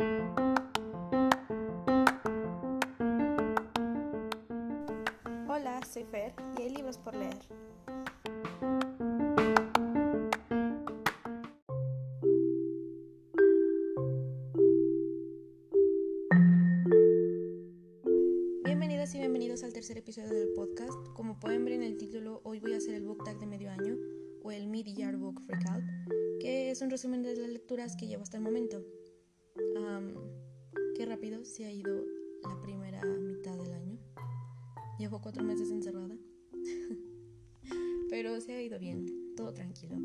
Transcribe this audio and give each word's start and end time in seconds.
Hola, 0.00 0.14
soy 5.92 6.04
Fer 6.04 6.32
y 6.56 6.62
hay 6.62 6.70
libros 6.70 6.98
por 6.98 7.16
leer. 7.16 7.34
Bienvenidas 18.64 19.12
y 19.16 19.18
bienvenidos 19.18 19.64
al 19.64 19.72
tercer 19.72 19.98
episodio 19.98 20.28
del 20.28 20.52
podcast. 20.52 20.94
Como 21.14 21.40
pueden 21.40 21.64
ver 21.64 21.74
en 21.74 21.82
el 21.82 21.96
título, 21.96 22.40
hoy 22.44 22.60
voy 22.60 22.74
a 22.74 22.76
hacer 22.76 22.94
el 22.94 23.02
book 23.02 23.24
tag 23.24 23.40
de 23.40 23.46
medio 23.46 23.72
año 23.72 23.96
o 24.44 24.52
el 24.52 24.68
Mid-Year 24.68 25.16
Book 25.16 25.40
Freakout, 25.44 25.82
que 26.38 26.70
es 26.70 26.82
un 26.82 26.90
resumen 26.90 27.24
de 27.24 27.34
las 27.34 27.50
lecturas 27.50 27.96
que 27.96 28.06
llevo 28.06 28.22
hasta 28.22 28.36
el 28.36 28.44
momento. 28.44 28.84
Qué 30.96 31.06
rápido 31.06 31.44
se 31.44 31.64
ha 31.64 31.72
ido 31.72 32.04
la 32.42 32.60
primera 32.60 33.04
mitad 33.04 33.56
del 33.56 33.72
año. 33.72 33.98
Llevo 34.98 35.20
cuatro 35.20 35.44
meses 35.44 35.70
encerrada. 35.70 36.16
pero 38.10 38.40
se 38.40 38.54
ha 38.54 38.62
ido 38.62 38.78
bien, 38.78 39.34
todo 39.36 39.54
tranquilo. 39.54 39.96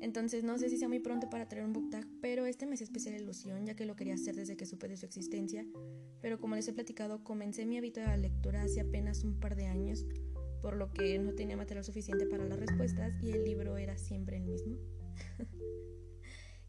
Entonces 0.00 0.44
no 0.44 0.58
sé 0.58 0.68
si 0.68 0.76
sea 0.76 0.88
muy 0.88 0.98
pronto 1.00 1.30
para 1.30 1.48
traer 1.48 1.64
un 1.64 1.72
book 1.72 1.88
tag, 1.88 2.06
pero 2.20 2.44
este 2.44 2.66
me 2.66 2.74
hace 2.74 2.84
especial 2.84 3.14
ilusión 3.14 3.64
ya 3.64 3.74
que 3.74 3.86
lo 3.86 3.96
quería 3.96 4.14
hacer 4.14 4.36
desde 4.36 4.56
que 4.56 4.66
supe 4.66 4.86
de 4.86 4.98
su 4.98 5.06
existencia. 5.06 5.66
Pero 6.20 6.38
como 6.38 6.56
les 6.56 6.68
he 6.68 6.74
platicado, 6.74 7.24
comencé 7.24 7.64
mi 7.64 7.78
hábito 7.78 8.00
de 8.00 8.06
la 8.06 8.16
lectura 8.18 8.62
hace 8.62 8.80
apenas 8.82 9.24
un 9.24 9.40
par 9.40 9.56
de 9.56 9.66
años, 9.66 10.04
por 10.60 10.76
lo 10.76 10.92
que 10.92 11.18
no 11.18 11.34
tenía 11.34 11.56
material 11.56 11.84
suficiente 11.84 12.26
para 12.26 12.44
las 12.44 12.58
respuestas 12.58 13.14
y 13.22 13.30
el 13.30 13.44
libro 13.44 13.78
era 13.78 13.96
siempre 13.96 14.36
el 14.36 14.44
mismo. 14.44 14.76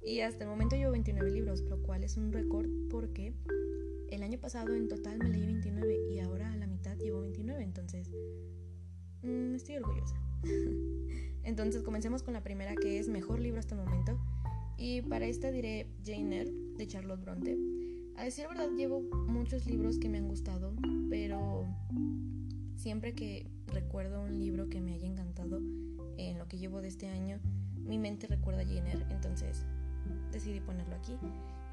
y 0.06 0.22
hasta 0.22 0.44
el 0.44 0.50
momento 0.50 0.76
llevo 0.76 0.92
29 0.92 1.32
libros, 1.32 1.62
lo 1.62 1.82
cual 1.82 2.04
es 2.04 2.16
un 2.18 2.32
récord 2.32 2.70
porque 2.90 3.34
el 4.10 4.24
año 4.24 4.40
pasado 4.40 4.74
en 4.74 4.88
total 4.88 5.18
me 5.18 5.30
leí 5.30 5.46
29 5.46 5.98
y 6.12 6.20
ahora 6.20 6.52
a 6.52 6.56
la 6.56 6.68
mitad 6.68 6.96
llevo 6.98 7.22
29, 7.22 7.64
entonces 7.64 8.10
mm, 9.24 9.56
estoy 9.56 9.78
orgullosa. 9.78 10.16
entonces 11.44 11.82
comencemos 11.82 12.22
con 12.22 12.34
la 12.34 12.44
primera 12.44 12.76
que 12.76 13.00
es 13.00 13.10
mejor 13.10 13.40
libro 13.40 13.60
hasta 13.60 13.76
el 13.76 13.82
momento 13.82 14.20
y 14.78 15.02
para 15.02 15.26
esta 15.26 15.52
diré 15.52 15.88
Jane 16.06 16.42
Eyre 16.42 16.54
de 16.78 16.88
Charlotte 16.88 17.22
Bronte. 17.22 17.58
A 18.16 18.24
decir 18.24 18.48
verdad 18.48 18.70
llevo 18.78 19.02
muchos 19.28 19.66
libros 19.66 19.98
que 19.98 20.08
me 20.08 20.20
han 20.20 20.28
gustado, 20.28 20.74
pero 21.10 21.66
siempre 22.76 23.14
que 23.14 23.50
recuerdo 23.68 24.22
un 24.22 24.40
libro 24.40 24.70
que 24.70 24.82
me 24.82 24.94
haya 24.94 25.08
encantado 25.08 25.60
en 26.18 26.38
lo 26.38 26.48
que 26.48 26.58
llevo 26.58 26.82
de 26.82 26.90
este 26.90 27.08
año, 27.08 27.40
mi 27.76 27.98
mente 27.98 28.28
recuerda 28.28 28.62
a 28.62 28.66
Jane 28.66 28.92
Eyre, 28.92 29.06
entonces 29.10 29.66
decidí 30.32 30.60
ponerlo 30.60 30.96
aquí. 30.96 31.18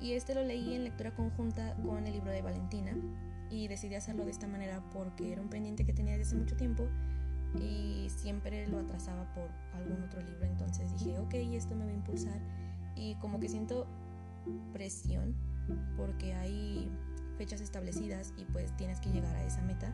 Y 0.00 0.12
este 0.12 0.34
lo 0.34 0.42
leí 0.42 0.74
en 0.74 0.84
lectura 0.84 1.14
conjunta 1.14 1.74
con 1.76 2.06
el 2.06 2.12
libro 2.12 2.30
de 2.30 2.42
Valentina 2.42 2.92
y 3.50 3.68
decidí 3.68 3.94
hacerlo 3.94 4.24
de 4.24 4.30
esta 4.30 4.46
manera 4.46 4.82
porque 4.92 5.32
era 5.32 5.40
un 5.40 5.48
pendiente 5.48 5.84
que 5.84 5.92
tenía 5.92 6.16
desde 6.16 6.30
hace 6.30 6.36
mucho 6.36 6.56
tiempo 6.56 6.88
y 7.60 8.08
siempre 8.08 8.66
lo 8.66 8.78
atrasaba 8.78 9.32
por 9.34 9.50
algún 9.74 10.02
otro 10.02 10.20
libro. 10.22 10.44
Entonces 10.44 10.90
dije, 10.98 11.18
ok, 11.18 11.34
esto 11.34 11.74
me 11.76 11.84
va 11.84 11.90
a 11.90 11.94
impulsar 11.94 12.40
y 12.96 13.14
como 13.16 13.38
que 13.38 13.48
siento 13.48 13.86
presión 14.72 15.34
porque 15.96 16.34
hay 16.34 16.90
fechas 17.36 17.60
establecidas 17.60 18.32
y 18.36 18.44
pues 18.44 18.74
tienes 18.76 19.00
que 19.00 19.10
llegar 19.10 19.34
a 19.36 19.44
esa 19.44 19.62
meta. 19.62 19.92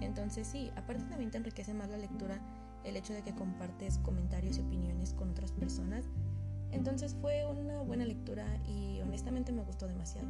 Entonces 0.00 0.46
sí, 0.46 0.70
aparte 0.76 1.04
también 1.04 1.30
te 1.30 1.38
enriquece 1.38 1.74
más 1.74 1.88
la 1.88 1.98
lectura 1.98 2.40
el 2.84 2.96
hecho 2.96 3.12
de 3.12 3.22
que 3.22 3.34
compartes 3.34 3.98
comentarios 3.98 4.58
y 4.58 4.60
opiniones 4.60 5.12
con 5.14 5.30
otras 5.30 5.52
personas. 5.52 6.04
Entonces 6.70 7.14
fue 7.20 7.46
una 7.46 7.82
buena 7.82 8.04
lectura 8.04 8.46
y 8.66 9.00
honestamente 9.00 9.52
me 9.52 9.62
gustó 9.62 9.86
demasiado. 9.86 10.28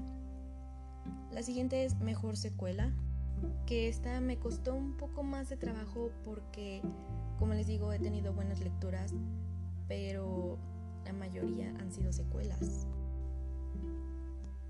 La 1.32 1.42
siguiente 1.42 1.84
es 1.84 1.98
Mejor 2.00 2.36
Secuela, 2.36 2.92
que 3.66 3.88
esta 3.88 4.20
me 4.20 4.38
costó 4.38 4.74
un 4.74 4.96
poco 4.96 5.22
más 5.22 5.48
de 5.48 5.56
trabajo 5.56 6.10
porque, 6.24 6.82
como 7.38 7.54
les 7.54 7.66
digo, 7.66 7.92
he 7.92 7.98
tenido 7.98 8.32
buenas 8.32 8.60
lecturas, 8.60 9.12
pero 9.86 10.58
la 11.04 11.12
mayoría 11.12 11.70
han 11.78 11.92
sido 11.92 12.12
secuelas. 12.12 12.86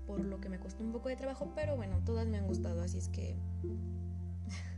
Por 0.07 0.21
lo 0.21 0.41
que 0.41 0.49
me 0.49 0.59
costó 0.59 0.83
un 0.83 0.91
poco 0.91 1.09
de 1.09 1.15
trabajo, 1.15 1.51
pero 1.55 1.75
bueno, 1.75 2.01
todas 2.03 2.27
me 2.27 2.37
han 2.37 2.47
gustado, 2.47 2.81
así 2.81 2.97
es 2.97 3.09
que 3.09 3.35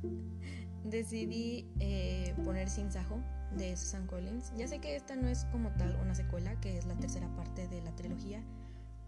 decidí 0.83 1.71
eh, 1.79 2.33
poner 2.43 2.69
Sin 2.69 2.91
Sajo 2.91 3.17
de 3.57 3.75
Susan 3.75 4.07
Collins. 4.07 4.53
Ya 4.57 4.67
sé 4.67 4.79
que 4.79 4.95
esta 4.95 5.15
no 5.15 5.27
es 5.27 5.45
como 5.45 5.71
tal 5.71 5.97
una 6.01 6.15
secuela, 6.15 6.59
que 6.61 6.77
es 6.77 6.85
la 6.85 6.95
tercera 6.95 7.27
parte 7.35 7.67
de 7.67 7.81
la 7.81 7.95
trilogía, 7.95 8.43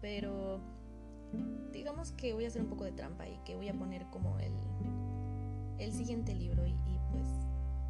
pero 0.00 0.60
digamos 1.72 2.12
que 2.12 2.32
voy 2.34 2.44
a 2.44 2.48
hacer 2.48 2.62
un 2.62 2.68
poco 2.68 2.84
de 2.84 2.92
trampa 2.92 3.28
y 3.28 3.38
que 3.44 3.56
voy 3.56 3.68
a 3.68 3.74
poner 3.74 4.06
como 4.10 4.38
el, 4.38 4.52
el 5.78 5.92
siguiente 5.92 6.34
libro 6.34 6.66
y, 6.66 6.74
pues 7.10 7.26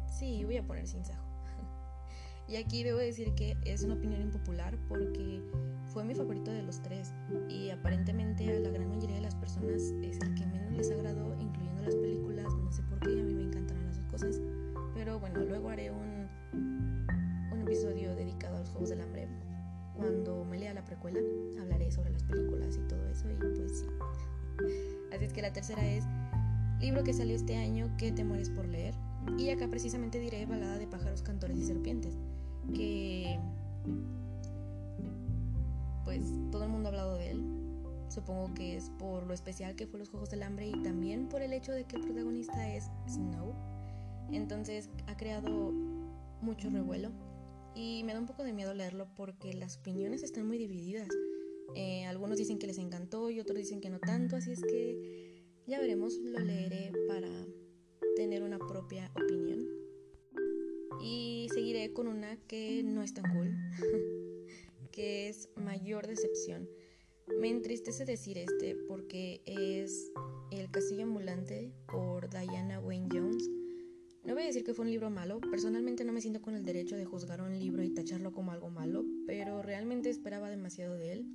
sí, 0.07 0.43
voy 0.43 0.57
a 0.57 0.63
poner 0.65 0.87
Sin 0.87 1.05
Sajo. 1.05 1.25
y 2.47 2.55
aquí 2.55 2.83
debo 2.83 2.97
decir 2.97 3.33
que 3.35 3.57
es 3.65 3.83
una 3.83 3.95
opinión 3.95 4.21
impopular 4.21 4.77
porque 4.87 5.43
fue 5.93 6.03
mi 6.03 6.15
favorito 6.15 6.51
de 6.51 6.63
los 6.63 6.81
tres 6.81 7.13
y 7.49 7.69
aparentemente 7.69 8.55
a 8.55 8.59
la 8.59 8.69
gran 8.69 8.89
mayoría 8.89 9.15
de 9.15 9.21
las 9.21 9.35
personas 9.35 9.81
es 10.01 10.19
el 10.21 10.33
que 10.35 10.45
menos 10.45 10.71
les 10.73 10.91
agradó, 10.91 11.35
incluyendo 11.39 11.83
las 11.83 11.95
películas, 11.95 12.53
no 12.53 12.71
sé 12.71 12.81
por 12.83 12.99
qué, 12.99 13.19
a 13.19 13.23
mí 13.23 13.33
me 13.33 13.43
encantaron 13.43 13.85
las 13.85 13.97
dos 13.97 14.05
cosas, 14.07 14.41
pero 14.93 15.19
bueno, 15.19 15.39
luego 15.45 15.69
haré 15.69 15.91
un 15.91 16.24
episodio 17.65 18.15
dedicado 18.15 18.57
a 18.57 18.59
los 18.59 18.69
Juegos 18.69 18.89
del 18.89 19.01
Hambre. 19.01 19.27
Cuando 19.95 20.45
me 20.45 20.59
lea 20.59 20.75
la 20.75 20.85
precuela, 20.85 21.19
hablaré 21.59 21.91
sobre 21.91 22.11
las 22.11 22.21
películas 22.23 22.77
y 22.77 22.87
todo 22.87 23.09
eso 23.09 23.27
y 23.31 23.33
pues 23.33 23.79
sí. 23.79 23.87
Así 25.11 25.25
es 25.25 25.33
que 25.33 25.41
la 25.41 25.51
tercera 25.51 25.83
es 25.83 26.03
libro 26.79 27.03
que 27.03 27.11
salió 27.11 27.35
este 27.35 27.55
año 27.55 27.89
que 27.97 28.11
te 28.11 28.23
mueres 28.23 28.51
por 28.51 28.67
leer. 28.67 28.93
Y 29.39 29.49
acá 29.49 29.67
precisamente 29.67 30.19
diré 30.19 30.45
Balada 30.45 30.77
de 30.77 30.85
pájaros, 30.85 31.23
cantores 31.23 31.57
y 31.57 31.65
serpientes, 31.65 32.15
que 32.75 33.39
pues 36.03 36.21
todo 36.51 36.65
el 36.65 36.69
mundo 36.69 36.89
ha 36.89 36.91
hablado 36.91 37.15
de 37.15 37.31
él. 37.31 37.43
Supongo 38.09 38.53
que 38.53 38.77
es 38.77 38.91
por 38.99 39.25
lo 39.25 39.33
especial 39.33 39.75
que 39.75 39.87
fue 39.87 39.97
los 39.97 40.09
Juegos 40.09 40.29
del 40.29 40.43
Hambre 40.43 40.67
y 40.67 40.83
también 40.83 41.29
por 41.29 41.41
el 41.41 41.51
hecho 41.51 41.71
de 41.71 41.85
que 41.85 41.95
el 41.95 42.03
protagonista 42.03 42.71
es 42.71 42.91
Snow. 43.07 43.55
Entonces 44.31 44.91
ha 45.07 45.17
creado 45.17 45.71
mucho 46.41 46.69
revuelo 46.69 47.09
y 47.75 48.03
me 48.05 48.13
da 48.13 48.19
un 48.19 48.25
poco 48.25 48.43
de 48.43 48.53
miedo 48.53 48.73
leerlo 48.73 49.07
porque 49.15 49.53
las 49.53 49.77
opiniones 49.77 50.23
están 50.23 50.47
muy 50.47 50.57
divididas. 50.57 51.09
Eh, 51.75 52.05
algunos 52.05 52.37
dicen 52.37 52.57
que 52.57 52.67
les 52.67 52.77
encantó 52.77 53.29
y 53.29 53.39
otros 53.39 53.57
dicen 53.57 53.81
que 53.81 53.89
no 53.89 53.99
tanto, 53.99 54.37
así 54.37 54.53
es 54.53 54.61
que 54.61 55.43
ya 55.67 55.79
veremos, 55.79 56.15
lo 56.17 56.39
leeré 56.39 56.91
para 57.07 57.29
tener 58.15 58.43
una 58.43 58.57
propia 58.57 59.11
opinión. 59.15 59.67
Y 61.01 61.49
seguiré 61.53 61.91
con 61.91 62.07
una 62.07 62.37
que 62.47 62.81
no 62.83 63.03
es 63.03 63.13
tan 63.13 63.25
cool. 63.33 63.53
que 64.91 65.27
es 65.27 65.49
Mayor 65.57 66.07
Decepción. 66.07 66.69
Me 67.39 67.49
entristece 67.49 68.05
decir 68.05 68.37
este 68.37 68.77
porque 68.87 69.41
es 69.45 70.11
El 70.51 70.71
Castillo 70.71 71.03
Ambulante 71.03 71.73
por 71.91 72.29
Diana 72.29 72.79
Wayne 72.79 73.09
Jones. 73.11 73.49
No 74.25 74.33
voy 74.33 74.41
a 74.41 74.47
decir 74.47 74.63
que 74.63 74.73
fue 74.73 74.85
un 74.85 74.91
libro 74.91 75.11
malo, 75.11 75.39
personalmente 75.39 76.03
no 76.03 76.11
me 76.11 76.19
siento 76.19 76.41
con 76.41 76.55
el 76.55 76.65
derecho 76.65 76.95
de 76.95 77.05
juzgar 77.05 77.41
un 77.41 77.59
libro 77.59 77.83
y 77.83 77.91
tacharlo 77.91 78.31
como 78.31 78.51
algo 78.51 78.71
malo, 78.71 79.05
pero 79.27 79.61
realmente 79.61 80.09
esperaba 80.09 80.49
demasiado 80.49 80.95
de 80.95 81.13
él. 81.13 81.25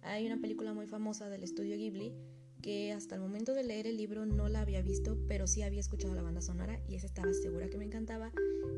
Hay 0.00 0.24
una 0.24 0.40
película 0.40 0.72
muy 0.72 0.86
famosa 0.86 1.28
del 1.28 1.42
estudio 1.42 1.76
Ghibli 1.76 2.14
que 2.62 2.92
hasta 2.92 3.14
el 3.14 3.20
momento 3.20 3.52
de 3.52 3.62
leer 3.62 3.86
el 3.86 3.98
libro 3.98 4.24
no 4.24 4.48
la 4.48 4.62
había 4.62 4.80
visto, 4.80 5.18
pero 5.28 5.46
sí 5.46 5.60
había 5.60 5.80
escuchado 5.80 6.14
la 6.14 6.22
banda 6.22 6.40
sonora 6.40 6.80
y 6.88 6.94
esa 6.94 7.06
estaba 7.06 7.30
segura 7.34 7.68
que 7.68 7.76
me 7.76 7.84
encantaba. 7.84 8.32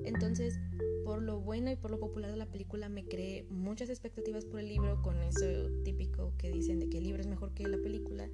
Entonces, 0.04 0.58
por 1.04 1.22
lo 1.22 1.38
bueno 1.38 1.70
y 1.70 1.76
por 1.76 1.92
lo 1.92 2.00
popular 2.00 2.32
de 2.32 2.36
la 2.36 2.50
película, 2.50 2.88
me 2.88 3.04
creé 3.04 3.46
muchas 3.48 3.90
expectativas 3.90 4.44
por 4.44 4.58
el 4.58 4.66
libro, 4.66 5.00
con 5.02 5.22
eso 5.22 5.70
típico 5.84 6.32
que 6.36 6.50
dicen 6.50 6.80
de 6.80 6.88
que 6.88 6.98
el 6.98 7.04
libro 7.04 7.20
es 7.20 7.28
mejor 7.28 7.54
que 7.54 7.68
la 7.68 7.78
película. 7.78 8.28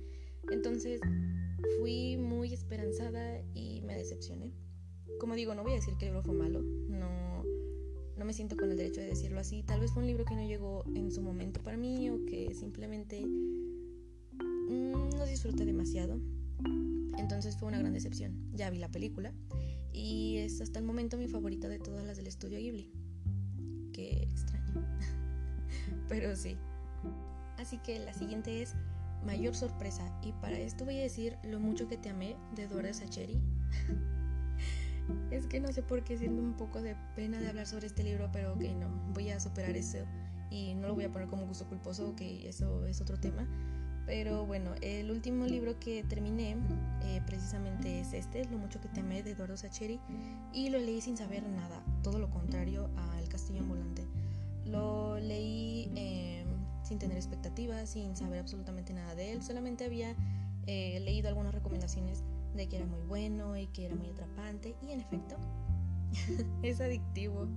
Entonces, 0.51 1.03
fui 1.79 2.17
muy 2.17 2.55
esperanzada 2.55 3.43
y 3.53 3.83
me 3.83 3.95
decepcioné. 3.95 4.55
Como 5.21 5.35
digo, 5.35 5.55
no 5.55 5.63
voy 5.63 5.73
a 5.73 5.77
decir 5.77 5.95
que 5.99 6.07
el 6.07 6.13
libro 6.13 6.23
fue 6.23 6.35
malo, 6.35 6.63
no, 6.63 7.45
no 8.17 8.25
me 8.25 8.33
siento 8.33 8.57
con 8.57 8.71
el 8.71 8.77
derecho 8.77 9.01
de 9.01 9.09
decirlo 9.09 9.41
así. 9.41 9.63
Tal 9.63 9.81
vez 9.81 9.93
fue 9.93 10.03
un 10.03 10.07
libro 10.07 10.25
que 10.25 10.35
no 10.35 10.43
llegó 10.43 10.85
en 10.95 11.11
su 11.11 11.23
momento 11.23 11.63
para 11.63 11.77
mí 11.77 12.11
o 12.11 12.25
que 12.27 12.55
simplemente 12.55 13.25
no 14.69 15.27
disfruté 15.27 15.65
demasiado. 15.65 16.19
Entonces 17.19 17.57
fue 17.57 17.69
una 17.69 17.79
gran 17.79 17.93
decepción. 17.93 18.51
Ya 18.53 18.71
vi 18.71 18.79
la 18.79 18.91
película 18.91 19.33
y 19.93 20.39
es 20.39 20.61
hasta 20.61 20.79
el 20.79 20.85
momento 20.85 21.17
mi 21.17 21.29
favorita 21.29 21.69
de 21.69 21.79
todas 21.79 22.05
las 22.05 22.17
del 22.17 22.27
estudio 22.27 22.59
Ghibli. 22.59 22.91
Qué 23.93 24.23
extraño. 24.23 24.87
Pero 26.09 26.35
sí. 26.37 26.57
Así 27.59 27.79
que 27.79 27.99
la 27.99 28.15
siguiente 28.15 28.63
es 28.63 28.75
Mayor 29.25 29.55
sorpresa 29.55 30.19
y 30.25 30.33
para 30.33 30.59
esto 30.59 30.85
voy 30.85 30.99
a 30.99 31.03
decir 31.03 31.37
Lo 31.45 31.61
mucho 31.61 31.87
que 31.87 31.97
te 31.97 32.09
amé 32.09 32.37
de 32.57 32.65
Eduardo 32.65 32.93
Sacheri. 32.93 33.41
es 35.31 35.47
que 35.47 35.61
no 35.61 35.73
sé 35.73 35.83
por 35.83 36.05
qué 36.05 36.19
siento 36.19 36.43
un 36.43 36.55
poco 36.55 36.83
de 36.83 36.97
pena 37.17 37.41
de 37.41 37.49
hablar 37.49 37.67
sobre 37.67 37.87
este 37.87 38.03
libro, 38.03 38.31
pero 38.33 38.55
ok, 38.55 38.63
no, 38.79 38.89
voy 39.13 39.31
a 39.31 39.41
superar 39.41 39.77
eso 39.77 39.99
y 40.51 40.75
no 40.75 40.89
lo 40.89 40.95
voy 40.95 41.05
a 41.05 41.13
poner 41.13 41.29
como 41.29 41.47
gusto 41.47 41.67
culposo, 41.67 42.11
ok, 42.11 42.21
eso 42.45 42.87
es 42.87 43.01
otro 43.01 43.19
tema 43.19 43.49
Pero 44.07 44.45
bueno, 44.45 44.75
el 44.83 45.11
último 45.11 45.47
libro 45.47 45.79
que 45.81 46.05
terminé 46.05 46.57
eh, 47.03 47.23
precisamente 47.27 48.01
es 48.01 48.13
este, 48.13 48.45
Lo 48.47 48.59
mucho 48.59 48.81
que 48.81 48.89
temé 48.89 49.23
de 49.23 49.31
Eduardo 49.31 49.57
Sacheri, 49.57 49.99
y 50.53 50.69
lo 50.69 50.79
leí 50.79 51.01
sin 51.01 51.17
saber 51.17 51.43
nada, 51.49 51.83
todo 52.03 52.19
lo 52.19 52.31
contrario 52.31 52.91
a 52.97 53.21
El 53.21 53.29
castillo 53.29 53.61
ambulante. 53.61 54.07
Lo 54.67 55.19
leí 55.19 55.91
em, 55.97 56.49
sin 56.83 56.99
tener 56.99 57.17
expectativas, 57.17 57.91
sin 57.91 58.17
saber 58.17 58.41
absolutamente 58.41 58.93
nada 58.93 59.15
de 59.15 59.33
él, 59.33 59.43
solamente 59.43 59.85
había 59.85 60.15
eh, 60.67 61.01
leído 61.01 61.29
algunas 61.29 61.55
recomendaciones 61.55 62.23
de 62.55 62.69
que 62.69 62.77
era 62.77 62.87
muy 62.87 63.03
bueno 63.03 63.57
y 63.57 63.67
que 63.69 63.87
era 63.87 63.95
muy 63.95 64.09
atrapante, 64.11 64.77
y 64.83 64.93
en 64.93 65.01
efecto, 65.01 65.37
es 66.63 66.81
adictivo, 66.81 67.49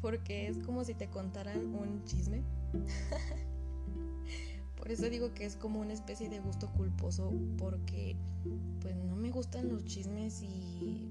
porque 0.00 0.48
es 0.48 0.58
como 0.58 0.84
si 0.84 0.94
te 0.94 1.08
contaran 1.08 1.74
un 1.74 2.04
chisme. 2.04 2.42
Por 4.76 4.90
eso 4.92 5.10
digo 5.10 5.34
que 5.34 5.44
es 5.44 5.56
como 5.56 5.80
una 5.80 5.94
especie 5.94 6.28
de 6.28 6.38
gusto 6.38 6.70
culposo 6.72 7.32
porque 7.58 8.14
pues 8.80 8.94
no 8.94 9.16
me 9.16 9.32
gustan 9.32 9.68
los 9.68 9.84
chismes 9.84 10.42
y 10.42 11.10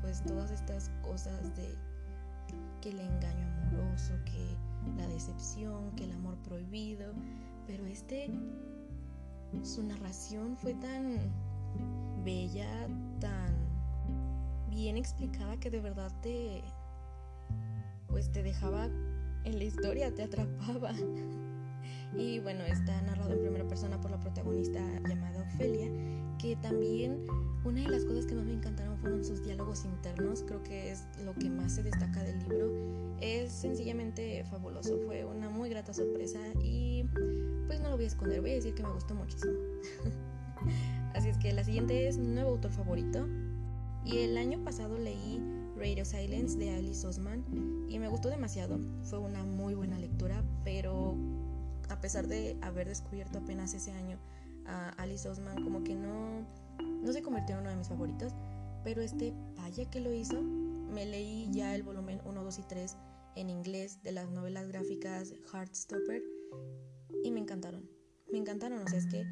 pues 0.00 0.24
todas 0.24 0.50
estas 0.50 0.90
cosas 1.00 1.54
de 1.54 1.76
que 2.80 2.90
el 2.90 2.98
engaño 2.98 3.46
amoroso, 3.68 4.14
que 4.24 4.56
la 4.96 5.06
decepción, 5.06 5.94
que 5.94 6.04
el 6.04 6.12
amor 6.12 6.36
prohibido, 6.38 7.12
pero 7.68 7.86
este 7.86 8.30
su 9.62 9.84
narración 9.84 10.56
fue 10.56 10.74
tan 10.74 11.18
bella, 12.24 12.88
tan 13.20 13.54
bien 14.70 14.96
explicada 14.96 15.58
que 15.58 15.70
de 15.70 15.80
verdad 15.80 16.10
te 16.22 16.62
pues 18.08 18.30
te 18.30 18.42
dejaba 18.42 18.88
en 19.44 19.58
la 19.58 19.64
historia, 19.64 20.14
te 20.14 20.22
atrapaba. 20.22 20.92
Y 22.16 22.38
bueno, 22.38 22.62
está 22.62 23.02
narrado 23.02 23.32
en 23.32 23.40
primera 23.40 23.66
persona 23.66 24.00
por 24.00 24.10
la 24.10 24.20
protagonista 24.20 24.80
llamada 25.08 25.42
Ofelia, 25.42 25.88
que 26.38 26.54
también 26.54 27.26
una 27.64 27.80
de 27.80 27.88
las 27.88 28.04
cosas 28.04 28.26
que 28.26 28.36
más 28.36 28.44
me 28.44 28.52
encantaron 28.52 28.96
fueron 28.98 29.24
sus 29.24 29.42
diálogos 29.42 29.84
internos, 29.84 30.44
creo 30.46 30.62
que 30.62 30.92
es 30.92 31.06
lo 31.24 31.34
que 31.34 31.50
más 31.50 31.74
se 31.74 31.82
destaca 31.82 32.22
del 32.22 32.38
libro. 32.38 32.70
Es 33.20 33.52
sencillamente 33.52 34.44
fabuloso, 34.44 34.96
fue 35.06 35.24
una 35.24 35.50
muy 35.50 35.70
grata 35.70 35.92
sorpresa 35.92 36.38
y 36.62 37.04
pues 37.66 37.80
no 37.80 37.90
lo 37.90 37.96
voy 37.96 38.04
a 38.04 38.08
esconder, 38.08 38.40
voy 38.40 38.52
a 38.52 38.54
decir 38.54 38.74
que 38.74 38.84
me 38.84 38.92
gustó 38.92 39.14
muchísimo. 39.14 39.54
Así 41.14 41.28
es 41.28 41.38
que 41.38 41.52
la 41.52 41.64
siguiente 41.64 42.08
es 42.08 42.18
nuevo 42.18 42.50
autor 42.50 42.72
favorito. 42.72 43.26
Y 44.04 44.18
el 44.18 44.36
año 44.36 44.62
pasado 44.62 44.98
leí 44.98 45.40
Radio 45.76 46.04
Silence 46.04 46.58
de 46.58 46.70
Alice 46.74 47.06
Osman 47.06 47.44
y 47.88 47.98
me 47.98 48.08
gustó 48.08 48.28
demasiado. 48.28 48.78
Fue 49.02 49.18
una 49.18 49.44
muy 49.44 49.74
buena 49.74 49.98
lectura, 49.98 50.44
pero 50.62 51.16
a 51.88 52.00
pesar 52.00 52.26
de 52.26 52.56
haber 52.60 52.88
descubierto 52.88 53.38
apenas 53.38 53.74
ese 53.74 53.92
año 53.92 54.18
a 54.66 54.90
Alice 54.90 55.28
Osman, 55.28 55.62
como 55.62 55.84
que 55.84 55.94
no, 55.94 56.46
no 57.02 57.12
se 57.12 57.22
convirtió 57.22 57.54
en 57.54 57.62
uno 57.62 57.70
de 57.70 57.76
mis 57.76 57.88
favoritos, 57.88 58.34
pero 58.82 59.02
este, 59.02 59.32
vaya 59.56 59.90
que 59.90 60.00
lo 60.00 60.12
hizo, 60.12 60.40
me 60.42 61.06
leí 61.06 61.48
ya 61.50 61.74
el 61.74 61.82
volumen 61.82 62.20
1, 62.24 62.44
2 62.44 62.58
y 62.58 62.62
3 62.62 62.96
en 63.36 63.50
inglés 63.50 64.02
de 64.02 64.12
las 64.12 64.30
novelas 64.30 64.68
gráficas 64.68 65.34
Heartstopper 65.52 66.22
y 67.22 67.30
me 67.30 67.40
encantaron, 67.40 67.88
me 68.34 68.40
encantaron, 68.40 68.82
o 68.82 68.88
sea, 68.88 68.98
es 68.98 69.06
que 69.06 69.24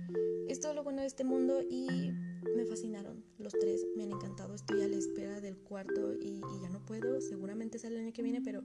es 0.47 0.61
todo 0.61 0.75
lo 0.75 0.85
bueno 0.85 1.01
de 1.01 1.09
este 1.09 1.25
mundo 1.25 1.61
y 1.69 2.13
me 2.55 2.65
fascinaron, 2.67 3.25
los 3.37 3.53
tres 3.53 3.85
me 3.97 4.05
han 4.05 4.13
encantado, 4.13 4.55
estoy 4.55 4.81
a 4.81 4.87
la 4.87 4.95
espera 4.95 5.41
del 5.41 5.59
cuarto 5.59 6.15
y, 6.21 6.41
ya 6.63 6.69
no 6.69 6.87
puedo, 6.87 7.21
seguramente 7.21 7.81
sale 7.81 7.97
el 7.97 8.03
año 8.03 8.13
que 8.13 8.23
viene, 8.23 8.41
pero 8.43 8.63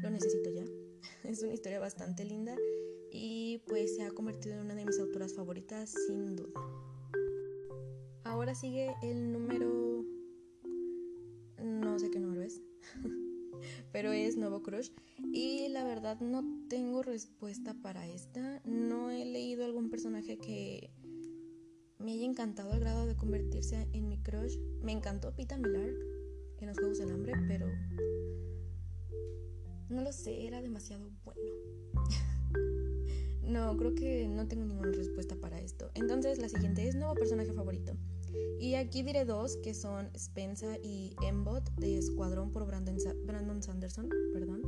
lo 0.00 0.10
necesito 0.10 0.48
ya, 0.48 0.62
es 1.28 1.42
una 1.42 1.54
historia 1.54 1.80
bastante 1.80 2.24
linda 2.24 2.56
y 3.10 3.64
pues 3.66 3.96
se 3.96 4.04
ha 4.04 4.12
convertido 4.12 4.54
en 4.54 4.60
una 4.60 4.76
de 4.76 4.84
mis 4.84 5.00
autoras 5.00 5.34
favoritas 5.34 5.92
sin 6.06 6.36
duda. 6.36 6.60
Ahora 8.22 8.54
sigue 8.54 8.94
el 9.02 9.32
número... 9.32 9.89
pero 14.00 14.14
es 14.14 14.38
Nuevo 14.38 14.62
Crush 14.62 14.88
y 15.30 15.68
la 15.68 15.84
verdad 15.84 16.18
no 16.20 16.42
tengo 16.70 17.02
respuesta 17.02 17.74
para 17.82 18.08
esta. 18.08 18.62
No 18.64 19.10
he 19.10 19.26
leído 19.26 19.62
algún 19.66 19.90
personaje 19.90 20.38
que 20.38 20.90
me 21.98 22.12
haya 22.12 22.24
encantado 22.24 22.72
al 22.72 22.80
grado 22.80 23.04
de 23.04 23.14
convertirse 23.14 23.88
en 23.92 24.08
mi 24.08 24.16
crush. 24.22 24.56
Me 24.82 24.92
encantó 24.92 25.36
Pita 25.36 25.58
Millark 25.58 25.98
en 26.60 26.68
los 26.68 26.78
Juegos 26.78 26.96
del 26.96 27.10
Hambre, 27.10 27.34
pero 27.46 27.66
no 29.90 30.00
lo 30.00 30.12
sé, 30.14 30.46
era 30.46 30.62
demasiado 30.62 31.10
bueno. 31.22 31.42
No, 33.42 33.76
creo 33.76 33.96
que 33.96 34.28
no 34.28 34.46
tengo 34.46 34.64
ninguna 34.64 34.92
respuesta 34.92 35.34
para 35.34 35.60
esto. 35.60 35.90
Entonces 35.94 36.38
la 36.38 36.48
siguiente 36.48 36.86
es 36.86 36.94
nuevo 36.94 37.14
personaje 37.14 37.52
favorito. 37.52 37.96
Y 38.58 38.74
aquí 38.74 39.02
diré 39.02 39.24
dos, 39.24 39.56
que 39.58 39.74
son 39.74 40.10
Spensa 40.16 40.76
y 40.82 41.14
Embot 41.26 41.74
de 41.76 41.98
Escuadrón 41.98 42.52
por 42.52 42.66
Brandon, 42.66 42.96
Brandon 43.24 43.62
Sanderson, 43.62 44.08
perdón, 44.32 44.62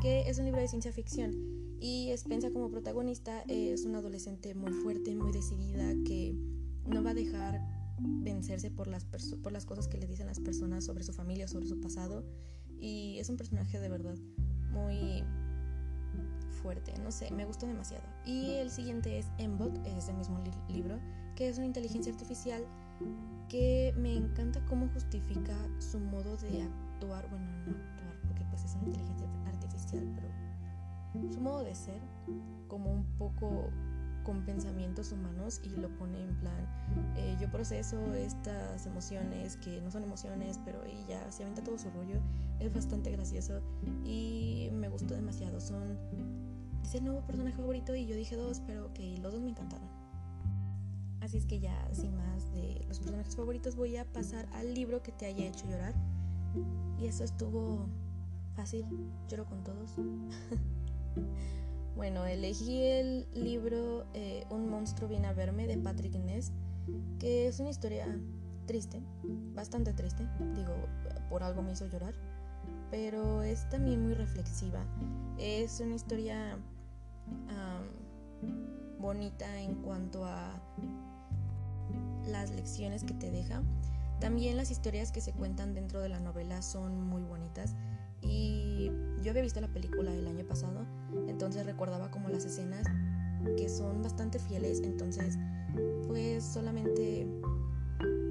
que 0.00 0.28
es 0.28 0.38
un 0.38 0.44
libro 0.44 0.60
de 0.60 0.68
ciencia 0.68 0.92
ficción. 0.92 1.32
Y 1.80 2.12
Spensa 2.16 2.50
como 2.50 2.70
protagonista 2.70 3.42
es 3.48 3.84
una 3.84 3.98
adolescente 3.98 4.54
muy 4.54 4.72
fuerte, 4.72 5.14
muy 5.16 5.32
decidida, 5.32 5.92
que 6.06 6.34
no 6.86 7.02
va 7.02 7.10
a 7.10 7.14
dejar 7.14 7.60
vencerse 7.98 8.70
por 8.70 8.86
las, 8.86 9.04
por 9.04 9.52
las 9.52 9.66
cosas 9.66 9.88
que 9.88 9.98
le 9.98 10.06
dicen 10.06 10.26
las 10.26 10.40
personas 10.40 10.84
sobre 10.84 11.04
su 11.04 11.12
familia, 11.12 11.48
sobre 11.48 11.66
su 11.66 11.80
pasado. 11.80 12.24
Y 12.78 13.18
es 13.18 13.28
un 13.28 13.36
personaje 13.36 13.80
de 13.80 13.88
verdad 13.88 14.16
muy 14.70 15.24
fuerte, 16.62 16.94
no 17.02 17.10
sé, 17.10 17.30
me 17.30 17.44
gustó 17.44 17.66
demasiado. 17.66 18.04
Y 18.24 18.52
el 18.52 18.70
siguiente 18.70 19.18
es 19.18 19.26
Embot, 19.38 19.74
es 19.86 20.08
el 20.08 20.16
mismo 20.16 20.42
libro, 20.68 20.98
que 21.36 21.48
es 21.48 21.58
una 21.58 21.66
inteligencia 21.66 22.12
artificial 22.12 22.64
que 23.48 23.94
me 23.96 24.16
encanta 24.16 24.64
cómo 24.66 24.88
justifica 24.88 25.54
su 25.78 26.00
modo 26.00 26.36
de 26.38 26.62
actuar, 26.62 27.28
bueno, 27.30 27.46
no 27.66 27.72
actuar, 27.72 28.16
porque 28.26 28.44
pues 28.50 28.64
es 28.64 28.74
una 28.74 28.86
inteligencia 28.86 29.26
artificial, 29.46 30.12
pero 30.14 31.32
su 31.32 31.40
modo 31.40 31.62
de 31.62 31.74
ser, 31.74 32.00
como 32.68 32.92
un 32.92 33.04
poco 33.18 33.70
con 34.24 34.42
pensamientos 34.44 35.12
humanos 35.12 35.60
y 35.62 35.68
lo 35.68 35.88
pone 35.96 36.22
en 36.22 36.34
plan, 36.38 36.66
eh, 37.16 37.36
yo 37.38 37.50
proceso 37.50 38.12
estas 38.14 38.86
emociones 38.86 39.56
que 39.58 39.80
no 39.82 39.90
son 39.90 40.02
emociones, 40.02 40.58
pero 40.64 40.82
ella 40.84 41.30
se 41.30 41.42
avienta 41.42 41.62
todo 41.62 41.78
su 41.78 41.90
rollo, 41.90 42.20
es 42.58 42.72
bastante 42.72 43.10
gracioso 43.10 43.60
y 44.04 44.70
me 44.72 44.88
gustó 44.88 45.14
demasiado, 45.14 45.60
son 45.60 45.98
dice 46.82 47.00
nuevo 47.00 47.20
personaje 47.26 47.56
favorito 47.56 47.94
y 47.94 48.06
yo 48.06 48.16
dije 48.16 48.36
dos, 48.36 48.62
pero 48.66 48.92
que 48.94 49.18
los 49.18 49.32
dos 49.32 49.42
me 49.42 49.50
encantaron. 49.50 50.03
Así 51.24 51.38
es 51.38 51.46
que 51.46 51.58
ya, 51.58 51.88
sin 51.94 52.14
más 52.18 52.52
de 52.52 52.84
los 52.86 53.00
personajes 53.00 53.34
favoritos, 53.34 53.76
voy 53.76 53.96
a 53.96 54.04
pasar 54.04 54.46
al 54.52 54.74
libro 54.74 55.02
que 55.02 55.10
te 55.10 55.24
haya 55.24 55.46
hecho 55.46 55.66
llorar. 55.66 55.94
Y 56.98 57.06
eso 57.06 57.24
estuvo 57.24 57.88
fácil, 58.54 58.84
lloro 59.26 59.46
con 59.46 59.64
todos. 59.64 59.94
bueno, 61.96 62.26
elegí 62.26 62.82
el 62.82 63.26
libro 63.32 64.04
eh, 64.12 64.44
Un 64.50 64.68
monstruo 64.68 65.08
viene 65.08 65.26
a 65.26 65.32
verme 65.32 65.66
de 65.66 65.78
Patrick 65.78 66.14
Ness, 66.14 66.52
que 67.18 67.48
es 67.48 67.58
una 67.58 67.70
historia 67.70 68.06
triste, 68.66 69.00
bastante 69.54 69.94
triste, 69.94 70.28
digo, 70.54 70.74
por 71.30 71.42
algo 71.42 71.62
me 71.62 71.72
hizo 71.72 71.86
llorar, 71.86 72.14
pero 72.90 73.42
es 73.42 73.66
también 73.70 74.04
muy 74.04 74.12
reflexiva. 74.12 74.84
Es 75.38 75.80
una 75.80 75.94
historia 75.94 76.58
bonita 78.98 79.60
en 79.60 79.74
cuanto 79.76 80.26
a 80.26 80.60
las 82.26 82.50
lecciones 82.50 83.04
que 83.04 83.14
te 83.14 83.30
deja. 83.30 83.62
También 84.20 84.56
las 84.56 84.70
historias 84.70 85.12
que 85.12 85.20
se 85.20 85.32
cuentan 85.32 85.74
dentro 85.74 86.00
de 86.00 86.08
la 86.08 86.20
novela 86.20 86.62
son 86.62 87.00
muy 87.00 87.22
bonitas 87.22 87.74
y 88.22 88.90
yo 89.22 89.30
había 89.30 89.42
visto 89.42 89.60
la 89.60 89.68
película 89.68 90.12
el 90.12 90.26
año 90.26 90.44
pasado, 90.46 90.86
entonces 91.28 91.66
recordaba 91.66 92.10
como 92.10 92.28
las 92.28 92.44
escenas 92.44 92.86
que 93.56 93.68
son 93.68 94.02
bastante 94.02 94.38
fieles, 94.38 94.80
entonces 94.82 95.38
pues 96.06 96.44
solamente 96.44 97.26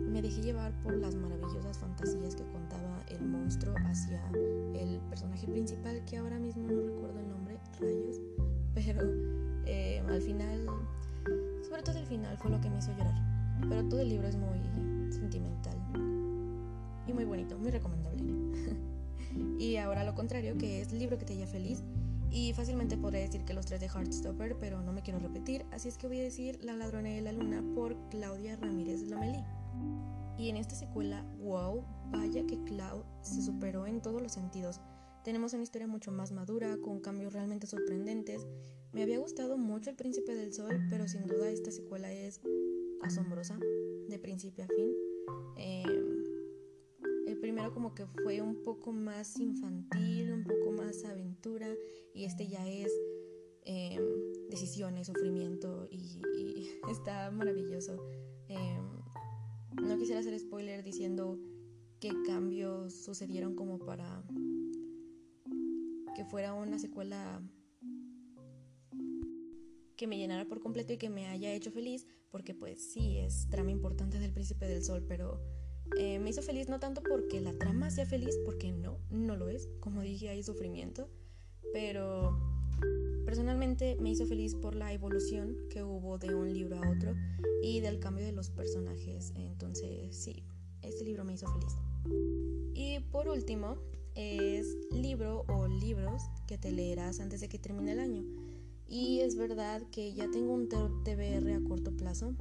me 0.09 0.21
dejé 0.21 0.41
llevar 0.41 0.71
por 0.81 0.95
las 0.95 1.15
maravillosas 1.15 1.77
fantasías 1.77 2.35
que 2.35 2.43
contaba 2.45 3.03
el 3.09 3.25
monstruo 3.25 3.75
hacia 3.85 4.21
el 4.73 4.99
personaje 5.09 5.47
principal 5.47 6.03
que 6.05 6.17
ahora 6.17 6.39
mismo 6.39 6.67
no 6.67 6.81
recuerdo 6.81 7.19
el 7.19 7.29
nombre, 7.29 7.59
rayos 7.79 8.19
pero 8.73 9.01
eh, 9.65 10.03
al 10.07 10.21
final, 10.21 10.65
sobre 11.67 11.83
todo 11.83 11.99
el 11.99 12.05
final 12.05 12.37
fue 12.37 12.51
lo 12.51 12.59
que 12.59 12.69
me 12.69 12.79
hizo 12.79 12.91
llorar. 12.91 13.32
Pero 13.61 13.87
todo 13.87 14.01
el 14.01 14.09
libro 14.09 14.27
es 14.27 14.35
muy 14.35 14.59
sentimental 15.11 15.77
y 17.07 17.13
muy 17.13 17.25
bonito, 17.25 17.57
muy 17.57 17.71
recomendable. 17.71 18.23
y 19.59 19.77
ahora 19.77 20.03
lo 20.03 20.15
contrario, 20.15 20.57
que 20.57 20.81
es 20.81 20.91
libro 20.91 21.17
que 21.17 21.25
te 21.25 21.33
haya 21.33 21.47
feliz. 21.47 21.83
Y 22.31 22.53
fácilmente 22.53 22.97
podré 22.97 23.19
decir 23.19 23.45
que 23.45 23.53
los 23.53 23.67
tres 23.67 23.79
de 23.79 23.87
Heartstopper, 23.87 24.57
pero 24.59 24.81
no 24.81 24.91
me 24.91 25.03
quiero 25.03 25.19
repetir, 25.19 25.65
así 25.71 25.87
es 25.87 25.97
que 25.97 26.07
voy 26.07 26.19
a 26.19 26.23
decir 26.23 26.57
La 26.63 26.73
ladrona 26.73 27.09
de 27.09 27.21
la 27.21 27.31
luna 27.31 27.63
por 27.75 27.95
Claudia 28.09 28.55
Ramírez 28.55 29.03
Lomelí. 29.03 29.43
Y 30.35 30.49
en 30.49 30.57
esta 30.57 30.73
secuela, 30.73 31.23
wow, 31.39 31.85
vaya 32.11 32.43
que 32.47 32.63
Cloud 32.63 33.03
se 33.21 33.43
superó 33.43 33.85
en 33.85 34.01
todos 34.01 34.19
los 34.19 34.31
sentidos. 34.31 34.81
Tenemos 35.23 35.53
una 35.53 35.61
historia 35.61 35.87
mucho 35.87 36.11
más 36.11 36.31
madura, 36.31 36.75
con 36.83 36.99
cambios 36.99 37.33
realmente 37.33 37.67
sorprendentes, 37.67 38.47
me 38.93 39.01
había 39.01 39.17
gustado 39.17 39.57
mucho 39.57 39.89
El 39.89 39.95
Príncipe 39.95 40.35
del 40.35 40.53
Sol, 40.53 40.79
pero 40.91 41.07
sin 41.07 41.25
duda 41.25 41.49
esta 41.49 41.71
secuela 41.71 42.11
es 42.11 42.39
asombrosa, 43.03 43.59
de 44.09 44.19
principio 44.19 44.63
a 44.63 44.67
fin. 44.67 44.91
Em, 45.57 46.23
el 47.27 47.39
primero 47.39 47.73
como 47.73 47.93
que 47.93 48.05
fue 48.23 48.41
un 48.41 48.63
poco 48.63 48.91
más 48.91 49.39
infantil, 49.39 50.33
un 50.33 50.43
poco 50.43 50.71
más 50.71 51.03
aventura, 51.05 51.67
y 52.13 52.25
este 52.25 52.47
ya 52.47 52.67
es 52.67 52.91
em, 53.65 54.01
decisiones, 54.49 55.07
sufrimiento, 55.07 55.87
y, 55.89 56.19
está 56.91 57.31
maravilloso. 57.31 57.97
Em, 58.47 59.03
no 59.81 59.97
quisiera 59.97 60.19
hacer 60.19 60.37
spoiler 60.39 60.83
diciendo 60.83 61.39
qué 61.99 62.11
cambios 62.25 62.93
sucedieron 62.93 63.55
como 63.55 63.79
para 63.79 64.23
que 66.15 66.25
fuera 66.25 66.53
una 66.53 66.77
secuela 66.77 67.41
que 70.03 70.07
me 70.07 70.17
llenara 70.17 70.43
por 70.43 70.59
completo 70.59 70.91
y 70.91 70.97
que 70.97 71.09
me 71.09 71.27
haya 71.27 71.53
hecho 71.53 71.71
feliz, 71.71 72.05
porque 72.29 72.53
pues 72.53 72.91
sí, 72.91 73.19
es 73.19 73.47
trama 73.47 73.71
importante 73.71 74.19
del 74.19 74.33
Príncipe 74.33 74.67
del 74.67 74.83
Sol, 74.83 75.05
pero 75.07 75.41
eh, 75.97 76.19
me 76.19 76.29
hizo 76.29 76.41
feliz 76.41 76.67
no 76.67 76.77
tanto 76.77 77.01
porque 77.01 77.39
la 77.39 77.53
trama 77.53 77.89
sea 77.89 78.05
feliz, 78.05 78.37
porque 78.43 78.73
no, 78.73 78.99
no 79.09 79.37
lo 79.37 79.47
es, 79.47 79.69
como 79.79 80.01
dije, 80.01 80.27
hay 80.27 80.43
sufrimiento, 80.43 81.09
pero 81.71 82.37
personalmente 83.23 83.95
me 84.01 84.09
hizo 84.09 84.25
feliz 84.25 84.55
por 84.55 84.75
la 84.75 84.91
evolución 84.91 85.55
que 85.69 85.83
hubo 85.83 86.17
de 86.17 86.35
un 86.35 86.51
libro 86.51 86.83
a 86.83 86.91
otro 86.91 87.15
y 87.61 87.79
del 87.79 88.01
cambio 88.01 88.25
de 88.25 88.33
los 88.33 88.49
personajes, 88.49 89.31
entonces 89.37 90.17
sí, 90.17 90.43
este 90.81 91.05
libro 91.05 91.23
me 91.23 91.35
hizo 91.35 91.47
feliz. 91.47 91.77
Y 92.73 92.99
por 93.09 93.29
último, 93.29 93.77
es 94.15 94.67
libro 94.91 95.45
o 95.47 95.65
libros 95.67 96.23
que 96.45 96.57
te 96.57 96.73
leerás 96.73 97.21
antes 97.21 97.39
de 97.39 97.47
que 97.47 97.57
termine 97.57 97.93
el 97.93 98.01
año. 98.01 98.52
Y 98.93 99.21
es 99.21 99.35
verdad 99.35 99.81
que 99.91 100.13
ya 100.13 100.29
tengo 100.29 100.53
un 100.53 100.69
TBR 100.69 101.51
a 101.51 101.67
corto 101.67 101.97
plazo. 101.97 102.35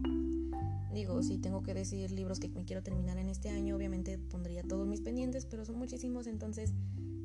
Digo, 0.92 1.22
si 1.22 1.38
tengo 1.38 1.62
que 1.62 1.72
decir 1.72 2.10
libros 2.10 2.40
que 2.40 2.50
me 2.50 2.66
quiero 2.66 2.82
terminar 2.82 3.16
en 3.16 3.30
este 3.30 3.48
año, 3.48 3.74
obviamente 3.74 4.18
pondría 4.18 4.62
todos 4.62 4.86
mis 4.86 5.00
pendientes, 5.00 5.46
pero 5.46 5.64
son 5.64 5.78
muchísimos, 5.78 6.26
entonces 6.26 6.74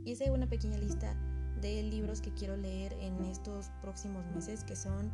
hice 0.06 0.32
una 0.32 0.48
pequeña 0.48 0.78
lista 0.78 1.14
de 1.60 1.84
libros 1.84 2.22
que 2.22 2.32
quiero 2.36 2.56
leer 2.56 2.94
en 3.02 3.22
estos 3.26 3.70
próximos 3.82 4.26
meses, 4.34 4.64
que 4.64 4.78
son 4.78 5.12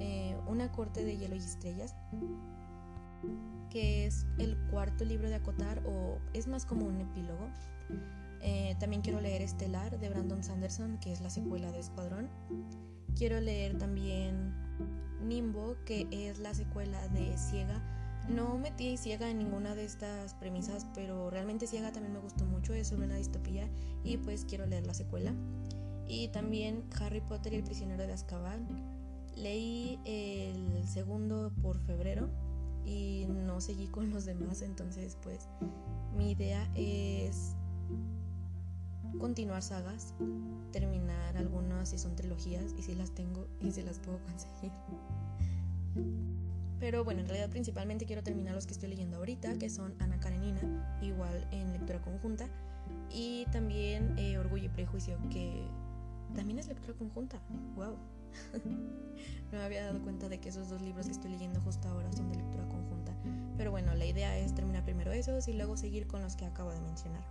eh, 0.00 0.36
Una 0.48 0.72
corte 0.72 1.04
de 1.04 1.16
hielo 1.16 1.36
y 1.36 1.38
estrellas, 1.38 1.94
que 3.70 4.06
es 4.06 4.26
el 4.38 4.56
cuarto 4.72 5.04
libro 5.04 5.28
de 5.28 5.36
Acotar 5.36 5.84
o 5.86 6.18
es 6.34 6.48
más 6.48 6.66
como 6.66 6.86
un 6.86 7.00
epílogo. 7.00 7.48
Eh, 8.40 8.74
también 8.80 9.02
quiero 9.02 9.20
leer 9.20 9.40
Estelar 9.40 10.00
de 10.00 10.08
Brandon 10.62 10.70
Sanderson, 10.70 10.98
que 10.98 11.12
es 11.12 11.20
la 11.20 11.30
secuela 11.30 11.72
de 11.72 11.80
Escuadrón. 11.80 12.28
Quiero 13.16 13.40
leer 13.40 13.78
también 13.78 14.54
Nimbo, 15.20 15.76
que 15.84 16.06
es 16.10 16.38
la 16.38 16.54
secuela 16.54 17.08
de 17.08 17.36
Ciega. 17.36 17.82
No 18.28 18.58
metí 18.58 18.96
Ciega 18.96 19.28
en 19.28 19.38
ninguna 19.38 19.74
de 19.74 19.84
estas 19.84 20.34
premisas, 20.34 20.86
pero 20.94 21.30
realmente 21.30 21.66
Ciega 21.66 21.90
también 21.90 22.12
me 22.12 22.20
gustó 22.20 22.44
mucho, 22.44 22.74
es 22.74 22.88
sobre 22.88 23.06
una 23.06 23.16
distopía 23.16 23.68
y 24.04 24.18
pues 24.18 24.44
quiero 24.44 24.66
leer 24.66 24.86
la 24.86 24.94
secuela. 24.94 25.34
Y 26.06 26.28
también 26.28 26.84
Harry 27.00 27.20
Potter 27.20 27.52
y 27.54 27.56
el 27.56 27.64
prisionero 27.64 28.06
de 28.06 28.12
Azkaban. 28.12 28.66
Leí 29.36 29.98
el 30.04 30.86
segundo 30.86 31.52
por 31.60 31.80
febrero 31.80 32.28
y 32.84 33.26
no 33.28 33.60
seguí 33.60 33.88
con 33.88 34.10
los 34.10 34.26
demás, 34.26 34.62
entonces 34.62 35.16
pues 35.22 35.48
mi 36.16 36.32
idea 36.32 36.70
es 36.76 37.56
continuar 39.18 39.62
sagas, 39.62 40.14
terminar 40.72 41.36
algunas 41.36 41.90
si 41.90 41.98
son 41.98 42.16
trilogías 42.16 42.74
y 42.76 42.82
si 42.82 42.94
las 42.94 43.10
tengo 43.12 43.46
y 43.60 43.70
si 43.72 43.82
las 43.82 43.98
puedo 43.98 44.18
conseguir. 44.24 44.72
Pero 46.80 47.04
bueno, 47.04 47.20
en 47.20 47.28
realidad 47.28 47.48
principalmente 47.48 48.06
quiero 48.06 48.22
terminar 48.22 48.54
los 48.54 48.66
que 48.66 48.72
estoy 48.72 48.88
leyendo 48.88 49.18
ahorita, 49.18 49.56
que 49.56 49.70
son 49.70 49.94
Ana 50.00 50.18
Karenina, 50.18 50.98
igual 51.00 51.46
en 51.52 51.72
lectura 51.72 52.00
conjunta, 52.02 52.48
y 53.10 53.46
también 53.52 54.18
eh, 54.18 54.38
Orgullo 54.38 54.64
y 54.64 54.68
Prejuicio, 54.68 55.16
que 55.30 55.64
también 56.34 56.58
es 56.58 56.66
lectura 56.66 56.94
conjunta. 56.94 57.40
¡Wow! 57.76 57.96
no 59.52 59.58
me 59.58 59.62
había 59.62 59.84
dado 59.84 60.02
cuenta 60.02 60.28
de 60.28 60.40
que 60.40 60.48
esos 60.48 60.70
dos 60.70 60.80
libros 60.80 61.06
que 61.06 61.12
estoy 61.12 61.30
leyendo 61.30 61.60
justo 61.60 61.88
ahora 61.88 62.10
son 62.12 62.30
de 62.30 62.36
lectura 62.36 62.66
conjunta. 62.68 63.12
Pero 63.56 63.70
bueno, 63.70 63.94
la 63.94 64.06
idea 64.06 64.36
es 64.38 64.54
terminar 64.54 64.84
primero 64.84 65.12
esos 65.12 65.46
y 65.48 65.52
luego 65.52 65.76
seguir 65.76 66.06
con 66.06 66.22
los 66.22 66.36
que 66.36 66.46
acabo 66.46 66.72
de 66.72 66.80
mencionar. 66.80 67.22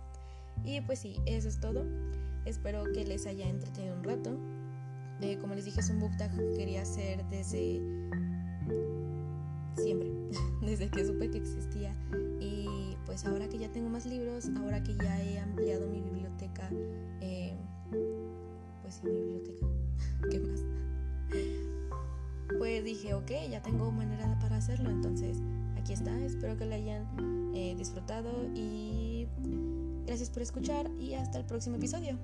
Y 0.64 0.80
pues 0.82 1.00
sí, 1.00 1.16
eso 1.26 1.48
es 1.48 1.60
todo. 1.60 1.84
Espero 2.44 2.84
que 2.92 3.04
les 3.04 3.26
haya 3.26 3.48
entretenido 3.48 3.96
un 3.96 4.04
rato. 4.04 4.38
Eh, 5.20 5.38
como 5.40 5.54
les 5.54 5.64
dije, 5.64 5.80
es 5.80 5.90
un 5.90 6.00
book 6.00 6.16
tag 6.16 6.30
que 6.36 6.56
quería 6.56 6.82
hacer 6.82 7.24
desde 7.26 7.80
siempre, 9.76 10.10
desde 10.62 10.88
que 10.90 11.04
supe 11.04 11.30
que 11.30 11.38
existía. 11.38 11.94
Y 12.40 12.96
pues 13.06 13.24
ahora 13.24 13.48
que 13.48 13.58
ya 13.58 13.70
tengo 13.70 13.88
más 13.88 14.06
libros, 14.06 14.50
ahora 14.56 14.82
que 14.82 14.96
ya 14.96 15.22
he 15.22 15.38
ampliado 15.38 15.86
mi 15.86 16.00
biblioteca, 16.00 16.68
eh, 17.20 17.56
pues 18.82 18.94
sí, 18.94 19.06
mi 19.06 19.12
biblioteca, 19.12 19.66
¿qué 20.30 20.40
más? 20.40 20.64
Pues 22.58 22.84
dije, 22.84 23.14
ok, 23.14 23.30
ya 23.50 23.62
tengo 23.62 23.90
manera 23.92 24.38
para 24.40 24.56
hacerlo, 24.56 24.90
entonces 24.90 25.38
aquí 25.76 25.92
está. 25.92 26.18
Espero 26.24 26.56
que 26.56 26.66
lo 26.66 26.74
hayan 26.74 27.06
eh, 27.54 27.74
disfrutado 27.76 28.30
y 28.54 29.26
Gracias 30.06 30.30
por 30.30 30.42
escuchar 30.42 30.90
y 30.98 31.14
hasta 31.14 31.38
el 31.38 31.44
próximo 31.44 31.76
episodio. 31.76 32.18